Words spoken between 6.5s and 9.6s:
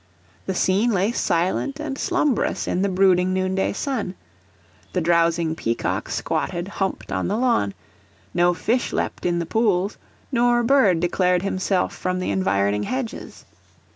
humped on the lawn, no fish leapt in the